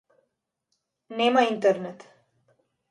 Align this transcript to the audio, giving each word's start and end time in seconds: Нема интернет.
Нема 1.21 1.41
интернет. 1.51 1.99